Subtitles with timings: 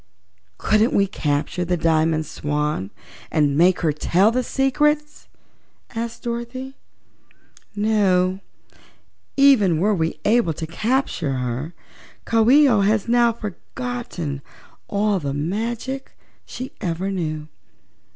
[0.57, 2.89] "Couldn't we capture the Diamond Swan
[3.31, 5.27] and make her tell the secrets?"
[5.93, 6.75] asked Dorothy.
[7.75, 8.39] "No;
[9.37, 11.75] even were we able to capture her,
[12.25, 14.41] Coo ee oh now has forgotten
[14.87, 17.47] all the magic she ever knew.